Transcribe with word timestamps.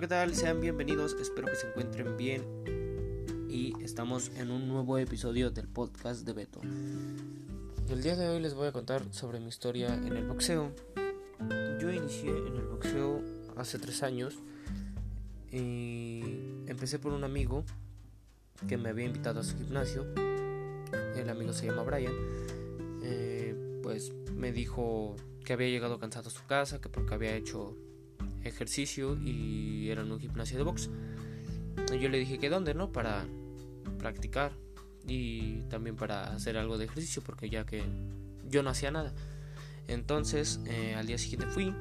¿qué 0.00 0.06
tal? 0.06 0.32
Sean 0.32 0.60
bienvenidos, 0.60 1.16
espero 1.20 1.48
que 1.48 1.56
se 1.56 1.66
encuentren 1.66 2.16
bien 2.16 2.44
y 3.48 3.72
estamos 3.82 4.30
en 4.36 4.52
un 4.52 4.68
nuevo 4.68 4.96
episodio 4.96 5.50
del 5.50 5.66
podcast 5.66 6.24
de 6.24 6.32
Beto. 6.34 6.60
El 6.62 8.00
día 8.00 8.14
de 8.14 8.28
hoy 8.28 8.38
les 8.38 8.54
voy 8.54 8.68
a 8.68 8.72
contar 8.72 9.02
sobre 9.12 9.40
mi 9.40 9.48
historia 9.48 9.92
en 9.92 10.16
el 10.16 10.24
boxeo. 10.28 10.72
Yo 11.80 11.90
inicié 11.90 12.30
en 12.30 12.54
el 12.58 12.66
boxeo 12.66 13.24
hace 13.56 13.80
tres 13.80 14.04
años 14.04 14.38
y 15.50 16.22
empecé 16.68 17.00
por 17.00 17.12
un 17.12 17.24
amigo 17.24 17.64
que 18.68 18.76
me 18.76 18.90
había 18.90 19.06
invitado 19.06 19.40
a 19.40 19.42
su 19.42 19.56
gimnasio. 19.56 20.06
El 21.16 21.28
amigo 21.28 21.52
se 21.52 21.66
llama 21.66 21.82
Brian. 21.82 22.14
Eh, 23.02 23.80
pues 23.82 24.12
me 24.32 24.52
dijo 24.52 25.16
que 25.44 25.54
había 25.54 25.66
llegado 25.70 25.98
cansado 25.98 26.28
a 26.28 26.30
su 26.30 26.46
casa, 26.46 26.80
que 26.80 26.88
porque 26.88 27.14
había 27.14 27.34
hecho 27.34 27.76
ejercicio 28.48 29.16
y 29.22 29.90
era 29.90 30.02
en 30.02 30.10
un 30.10 30.20
gimnasio 30.20 30.58
de 30.58 30.64
box. 30.64 30.90
Yo 32.00 32.08
le 32.08 32.18
dije 32.18 32.38
que 32.38 32.50
dónde, 32.50 32.74
¿no? 32.74 32.92
Para 32.92 33.26
practicar 33.98 34.52
y 35.06 35.62
también 35.70 35.96
para 35.96 36.32
hacer 36.32 36.56
algo 36.56 36.76
de 36.78 36.84
ejercicio 36.84 37.22
porque 37.24 37.48
ya 37.48 37.64
que 37.64 37.82
yo 38.48 38.62
no 38.62 38.70
hacía 38.70 38.90
nada. 38.90 39.12
Entonces 39.86 40.60
eh, 40.66 40.94
al 40.94 41.06
día 41.06 41.18
siguiente 41.18 41.46
fui. 41.46 41.74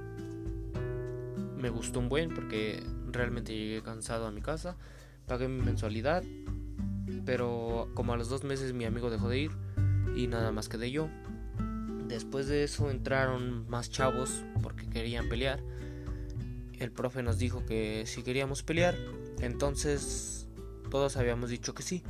Me 1.58 1.70
gustó 1.70 2.00
un 2.00 2.10
buen 2.10 2.34
porque 2.34 2.84
realmente 3.12 3.54
llegué 3.54 3.82
cansado 3.82 4.28
a 4.28 4.32
mi 4.32 4.42
casa. 4.42 4.78
Pagué 5.26 5.48
mi 5.48 5.62
mensualidad. 5.62 6.24
Pero 7.26 7.90
como 7.94 8.14
a 8.14 8.18
los 8.18 8.30
dos 8.30 8.44
meses 8.44 8.74
mi 8.74 8.86
amigo 8.86 9.10
dejó 9.10 9.28
de 9.28 9.40
ir 9.40 9.52
y 10.16 10.28
nada 10.28 10.52
más 10.52 10.70
quedé 10.70 10.92
yo. 10.92 11.10
Después 12.08 12.48
de 12.48 12.64
eso 12.64 12.90
entraron 12.90 13.70
más 13.70 13.90
chavos 13.90 14.44
porque 14.64 14.88
querían 14.90 15.28
pelear 15.28 15.62
el 16.80 16.92
profe 16.92 17.23
nos 17.23 17.38
dijo 17.38 17.66
que 17.66 18.03
si 18.06 18.23
queríamos 18.23 18.64
pelear, 18.64 18.95
entonces 19.42 20.47
todos 20.89 21.17
habíamos 21.17 21.50
dicho 21.50 21.73
que 21.73 21.84
sí, 21.84 22.03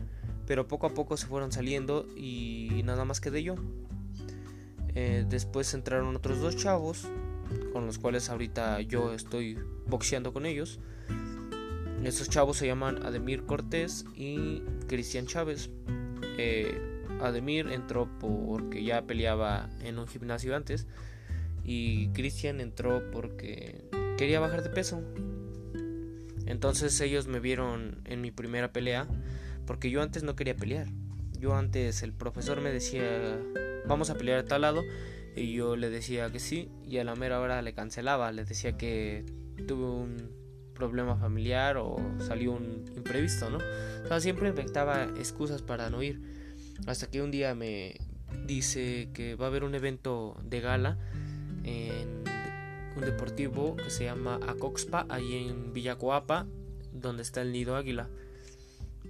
pero 0.45 0.67
poco 0.67 0.87
a 0.87 0.93
poco 0.93 1.17
se 1.17 1.27
fueron 1.27 1.51
saliendo 1.51 2.07
y 2.15 2.81
nada 2.83 3.05
más 3.05 3.21
quedé 3.21 3.43
yo. 3.43 3.55
Eh, 4.95 5.25
después 5.27 5.73
entraron 5.73 6.15
otros 6.15 6.39
dos 6.39 6.55
chavos, 6.55 7.07
con 7.71 7.85
los 7.85 7.99
cuales 7.99 8.29
ahorita 8.29 8.81
yo 8.81 9.13
estoy 9.13 9.57
boxeando 9.87 10.33
con 10.33 10.45
ellos. 10.45 10.79
Estos 12.03 12.29
chavos 12.29 12.57
se 12.57 12.67
llaman 12.67 13.05
Ademir 13.05 13.43
Cortés 13.45 14.05
y 14.15 14.61
Cristian 14.87 15.25
Chávez. 15.27 15.69
Eh, 16.37 17.03
Ademir 17.21 17.67
entró 17.67 18.09
porque 18.19 18.83
ya 18.83 19.03
peleaba 19.03 19.69
en 19.81 19.99
un 19.99 20.07
gimnasio 20.07 20.55
antes 20.55 20.87
y 21.63 22.07
Cristian 22.09 22.61
entró 22.61 23.11
porque 23.11 23.89
quería 24.17 24.39
bajar 24.39 24.63
de 24.63 24.69
peso. 24.69 25.01
Entonces 26.45 26.99
ellos 27.01 27.27
me 27.27 27.39
vieron 27.39 28.01
en 28.05 28.21
mi 28.21 28.31
primera 28.31 28.73
pelea, 28.73 29.07
porque 29.65 29.89
yo 29.91 30.01
antes 30.01 30.23
no 30.23 30.35
quería 30.35 30.55
pelear. 30.55 30.87
Yo 31.39 31.55
antes 31.55 32.01
el 32.03 32.13
profesor 32.13 32.61
me 32.61 32.71
decía, 32.71 33.39
vamos 33.85 34.09
a 34.09 34.15
pelear 34.17 34.39
a 34.39 34.45
tal 34.45 34.61
lado, 34.61 34.81
y 35.35 35.53
yo 35.53 35.75
le 35.75 35.89
decía 35.89 36.31
que 36.31 36.39
sí, 36.39 36.69
y 36.85 36.97
a 36.97 37.03
la 37.03 37.15
mera 37.15 37.39
hora 37.39 37.61
le 37.61 37.73
cancelaba, 37.73 38.31
le 38.31 38.43
decía 38.43 38.75
que 38.75 39.23
tuve 39.67 39.85
un 39.85 40.31
problema 40.73 41.15
familiar 41.15 41.77
o 41.77 41.97
salió 42.19 42.53
un 42.53 42.85
imprevisto, 42.95 43.49
¿no? 43.49 43.57
O 43.57 44.07
sea, 44.07 44.19
siempre 44.19 44.49
inventaba 44.49 45.03
excusas 45.17 45.61
para 45.61 45.89
no 45.89 46.01
ir. 46.01 46.21
Hasta 46.85 47.07
que 47.07 47.21
un 47.21 47.31
día 47.31 47.55
me 47.55 47.99
dice 48.45 49.09
que 49.13 49.35
va 49.35 49.45
a 49.45 49.49
haber 49.49 49.63
un 49.63 49.75
evento 49.75 50.39
de 50.43 50.61
gala 50.61 50.97
en 51.63 52.23
un 52.97 53.05
deportivo 53.05 53.75
que 53.75 53.89
se 53.89 54.05
llama 54.05 54.39
Acoxpa, 54.47 55.05
ahí 55.09 55.47
en 55.47 55.71
Villacoapa, 55.71 56.47
donde 56.91 57.21
está 57.21 57.41
el 57.41 57.51
Nido 57.51 57.75
Águila. 57.75 58.09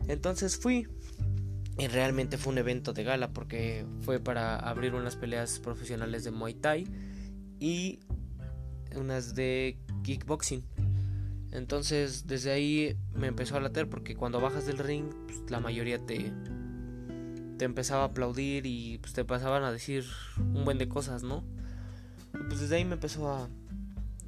Entonces 0.08 0.58
fui 0.58 0.88
y 1.78 1.88
realmente 1.88 2.38
fue 2.38 2.54
un 2.54 2.60
evento 2.60 2.92
de 2.94 3.04
gala 3.04 3.32
porque 3.32 3.86
fue 4.02 4.20
para 4.20 4.58
abrir 4.58 4.94
unas 4.94 5.16
peleas 5.16 5.60
profesionales 5.60 6.24
de 6.24 6.32
Muay 6.32 6.54
Thai 6.56 6.88
y 7.60 8.00
unas 8.96 9.36
de 9.36 9.78
kickboxing. 10.04 10.64
Entonces 11.52 12.28
desde 12.28 12.52
ahí 12.52 12.98
me 13.14 13.28
empezó 13.28 13.56
a 13.56 13.62
later 13.62 13.88
porque 13.90 14.16
cuando 14.16 14.42
bajas 14.42 14.66
del 14.66 14.80
ring 14.80 15.06
pues, 15.28 15.50
la 15.50 15.62
mayoría 15.62 15.98
te, 16.06 16.34
te 17.58 17.66
empezaba 17.66 18.04
a 18.04 18.08
aplaudir 18.08 18.66
y 18.66 18.98
pues, 18.98 19.14
te 19.14 19.24
pasaban 19.24 19.64
a 19.64 19.72
decir 19.72 20.04
un 20.38 20.66
buen 20.66 20.78
de 20.78 20.90
cosas, 20.90 21.24
¿no? 21.24 21.44
pues 22.48 22.62
desde 22.62 22.76
ahí 22.78 22.86
me 22.86 22.94
empezó 22.94 23.30
a, 23.30 23.50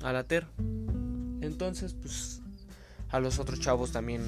a 0.03 0.13
later. 0.13 0.47
Entonces, 1.41 1.93
pues 1.93 2.41
a 3.09 3.19
los 3.19 3.39
otros 3.39 3.59
chavos 3.59 3.91
también 3.91 4.21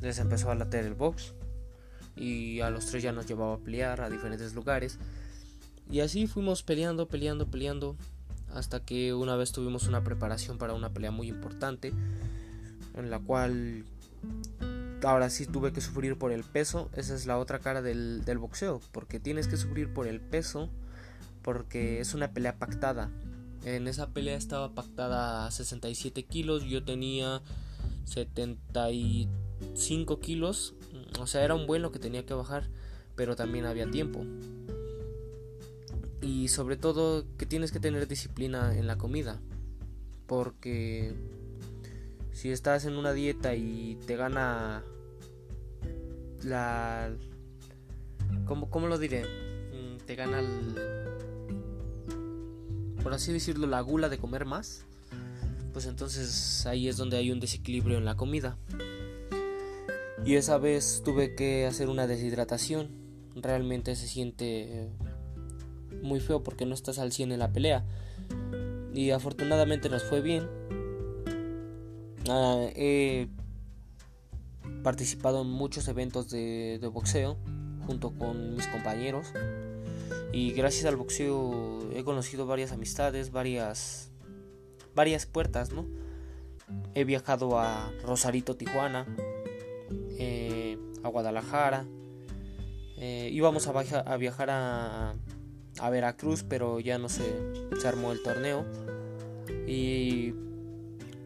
les 0.00 0.18
empezó 0.18 0.50
a 0.50 0.54
later 0.54 0.84
el 0.84 0.94
box. 0.94 1.34
Y 2.16 2.60
a 2.60 2.70
los 2.70 2.86
tres 2.86 3.02
ya 3.02 3.12
nos 3.12 3.26
llevaba 3.26 3.54
a 3.54 3.58
pelear 3.58 4.00
a 4.00 4.10
diferentes 4.10 4.54
lugares. 4.54 4.98
Y 5.90 6.00
así 6.00 6.26
fuimos 6.26 6.62
peleando, 6.62 7.08
peleando, 7.08 7.46
peleando. 7.46 7.96
Hasta 8.54 8.80
que 8.80 9.14
una 9.14 9.36
vez 9.36 9.52
tuvimos 9.52 9.86
una 9.86 10.02
preparación 10.02 10.58
para 10.58 10.74
una 10.74 10.90
pelea 10.90 11.10
muy 11.10 11.28
importante. 11.28 11.92
En 12.96 13.10
la 13.10 13.20
cual 13.20 13.84
ahora 15.02 15.30
sí 15.30 15.46
tuve 15.46 15.72
que 15.72 15.80
sufrir 15.80 16.18
por 16.18 16.32
el 16.32 16.44
peso. 16.44 16.90
Esa 16.94 17.14
es 17.14 17.26
la 17.26 17.38
otra 17.38 17.60
cara 17.60 17.80
del, 17.80 18.24
del 18.24 18.38
boxeo. 18.38 18.80
Porque 18.92 19.20
tienes 19.20 19.48
que 19.48 19.56
sufrir 19.56 19.92
por 19.92 20.06
el 20.06 20.20
peso. 20.20 20.68
Porque 21.42 22.00
es 22.00 22.12
una 22.12 22.32
pelea 22.32 22.56
pactada. 22.56 23.10
En 23.64 23.88
esa 23.88 24.12
pelea 24.12 24.36
estaba 24.36 24.74
pactada 24.74 25.46
a 25.46 25.50
67 25.50 26.24
kilos, 26.24 26.64
yo 26.64 26.82
tenía 26.82 27.42
75 28.04 30.20
kilos, 30.20 30.74
o 31.18 31.26
sea, 31.26 31.44
era 31.44 31.54
un 31.54 31.66
buen 31.66 31.82
lo 31.82 31.92
que 31.92 31.98
tenía 31.98 32.24
que 32.24 32.32
bajar, 32.32 32.70
pero 33.16 33.36
también 33.36 33.66
había 33.66 33.90
tiempo. 33.90 34.24
Y 36.22 36.48
sobre 36.48 36.76
todo 36.76 37.26
que 37.36 37.44
tienes 37.44 37.70
que 37.70 37.80
tener 37.80 38.08
disciplina 38.08 38.74
en 38.76 38.86
la 38.86 38.96
comida, 38.96 39.42
porque 40.26 41.14
si 42.32 42.50
estás 42.50 42.86
en 42.86 42.96
una 42.96 43.12
dieta 43.12 43.54
y 43.54 43.98
te 44.06 44.16
gana 44.16 44.82
la... 46.42 47.14
¿Cómo, 48.46 48.70
cómo 48.70 48.86
lo 48.86 48.98
diré? 48.98 49.24
Mm, 49.24 49.98
te 50.06 50.14
gana 50.14 50.40
el 50.40 51.09
por 53.02 53.14
así 53.14 53.32
decirlo, 53.32 53.66
la 53.66 53.80
gula 53.80 54.08
de 54.08 54.18
comer 54.18 54.44
más, 54.44 54.84
pues 55.72 55.86
entonces 55.86 56.66
ahí 56.66 56.88
es 56.88 56.96
donde 56.96 57.16
hay 57.16 57.30
un 57.30 57.40
desequilibrio 57.40 57.98
en 57.98 58.04
la 58.04 58.16
comida. 58.16 58.56
Y 60.24 60.34
esa 60.34 60.58
vez 60.58 61.02
tuve 61.04 61.34
que 61.34 61.66
hacer 61.66 61.88
una 61.88 62.06
deshidratación. 62.06 62.90
Realmente 63.34 63.96
se 63.96 64.06
siente 64.06 64.90
muy 66.02 66.20
feo 66.20 66.42
porque 66.42 66.66
no 66.66 66.74
estás 66.74 66.98
al 66.98 67.12
100 67.12 67.32
en 67.32 67.38
la 67.38 67.52
pelea. 67.52 67.84
Y 68.92 69.10
afortunadamente 69.10 69.88
nos 69.88 70.02
fue 70.02 70.20
bien. 70.20 70.46
Ah, 72.28 72.66
he 72.74 73.28
participado 74.82 75.42
en 75.42 75.48
muchos 75.48 75.88
eventos 75.88 76.28
de 76.30 76.90
boxeo 76.92 77.38
junto 77.86 78.10
con 78.10 78.54
mis 78.54 78.66
compañeros. 78.66 79.32
Y 80.32 80.52
gracias 80.52 80.84
al 80.84 80.96
boxeo 80.96 81.90
he 81.94 82.04
conocido 82.04 82.46
varias 82.46 82.72
amistades, 82.72 83.32
varias 83.32 84.10
varias 84.94 85.26
puertas, 85.26 85.72
¿no? 85.72 85.86
He 86.94 87.04
viajado 87.04 87.58
a 87.58 87.92
Rosarito, 88.04 88.56
Tijuana, 88.56 89.06
eh, 90.18 90.78
a 91.02 91.08
Guadalajara. 91.08 91.86
Eh, 92.98 93.30
íbamos 93.32 93.66
a, 93.66 94.16
viajar 94.16 94.50
a, 94.50 95.14
a, 95.78 95.90
Veracruz, 95.90 96.44
pero 96.46 96.80
ya 96.80 96.98
no 96.98 97.08
se, 97.08 97.24
se 97.80 97.88
armó 97.88 98.12
el 98.12 98.22
torneo. 98.22 98.66
Y 99.66 100.32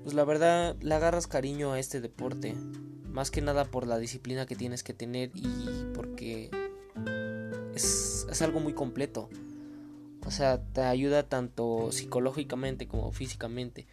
pues 0.02 0.14
la 0.14 0.24
verdad 0.24 0.76
le 0.80 0.94
agarras 0.94 1.26
cariño 1.26 1.72
a 1.72 1.78
este 1.78 2.00
deporte. 2.00 2.54
Más 3.10 3.30
que 3.30 3.40
nada 3.42 3.64
por 3.64 3.86
la 3.86 3.98
disciplina 3.98 4.46
que 4.46 4.56
tienes 4.56 4.82
que 4.82 4.92
tener 4.92 5.30
y 5.34 5.86
porque 5.94 6.50
es, 7.74 8.13
algo 8.42 8.60
muy 8.60 8.72
completo. 8.72 9.28
O 10.26 10.30
sea, 10.30 10.62
te 10.62 10.82
ayuda 10.82 11.28
tanto 11.28 11.92
psicológicamente 11.92 12.88
como 12.88 13.12
físicamente. 13.12 13.86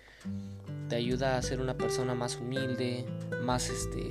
Te 0.87 0.95
ayuda 0.95 1.37
a 1.37 1.41
ser 1.41 1.59
una 1.59 1.77
persona 1.77 2.15
más 2.15 2.37
humilde, 2.37 3.05
más 3.43 3.69
este 3.69 4.09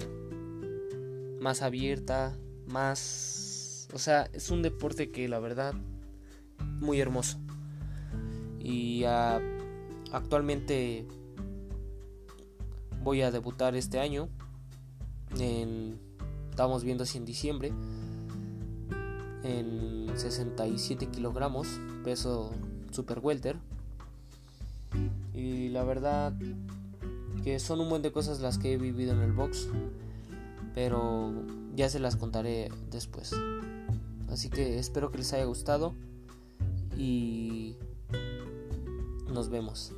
más 1.40 1.62
abierta, 1.62 2.36
más 2.66 3.88
o 3.94 3.98
sea, 3.98 4.28
es 4.32 4.50
un 4.50 4.62
deporte 4.62 5.10
que 5.10 5.28
la 5.28 5.38
verdad 5.38 5.74
muy 6.80 7.00
hermoso. 7.00 7.38
Y 8.58 9.04
ah, 9.04 9.40
actualmente 10.12 11.06
voy 13.02 13.22
a 13.22 13.30
debutar 13.30 13.74
este 13.74 13.98
año 13.98 14.28
en 15.38 15.98
estamos 16.50 16.84
viendo 16.84 17.06
si 17.06 17.16
en 17.18 17.24
diciembre 17.24 17.72
en 19.42 20.06
67 20.14 21.06
kilogramos, 21.06 21.80
peso 22.04 22.52
super 22.90 23.20
welter. 23.20 23.56
Y 25.34 25.68
la 25.68 25.84
verdad 25.84 26.34
que 27.42 27.58
son 27.58 27.80
un 27.80 27.88
buen 27.88 28.02
de 28.02 28.12
cosas 28.12 28.40
las 28.40 28.58
que 28.58 28.74
he 28.74 28.76
vivido 28.76 29.12
en 29.12 29.20
el 29.20 29.32
box, 29.32 29.68
pero 30.74 31.32
ya 31.74 31.88
se 31.88 31.98
las 31.98 32.16
contaré 32.16 32.70
después. 32.90 33.34
Así 34.28 34.48
que 34.50 34.78
espero 34.78 35.10
que 35.10 35.18
les 35.18 35.32
haya 35.32 35.44
gustado 35.44 35.94
y 36.96 37.76
nos 39.32 39.48
vemos. 39.48 39.92